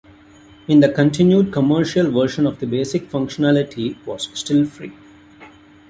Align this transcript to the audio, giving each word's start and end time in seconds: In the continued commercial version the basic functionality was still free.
In 0.67 0.79
the 0.79 0.91
continued 0.91 1.51
commercial 1.53 2.09
version 2.09 2.45
the 2.45 2.65
basic 2.65 3.07
functionality 3.07 4.03
was 4.07 4.29
still 4.33 4.65
free. 4.65 4.93